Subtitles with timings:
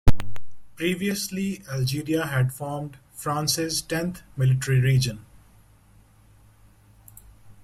[0.77, 5.23] Previously Algeria had formed France's tenth military region.